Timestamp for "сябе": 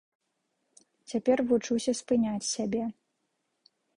2.55-2.83